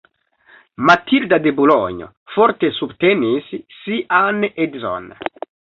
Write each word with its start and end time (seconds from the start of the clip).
Matilda 0.89 1.39
de 1.43 1.53
Bulonjo 1.59 2.09
forte 2.37 2.73
subtenis 2.81 3.55
sian 3.85 4.45
edzon. 4.67 5.13